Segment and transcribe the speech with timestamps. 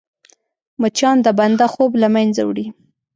[0.81, 2.65] مچان د بنده خوب له منځه وړي